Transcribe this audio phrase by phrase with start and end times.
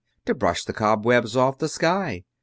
[0.25, 2.23] To brush the cobwebs off the sky!